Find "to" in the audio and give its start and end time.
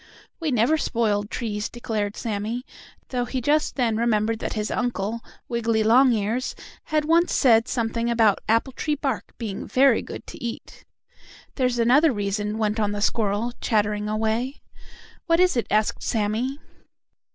10.25-10.43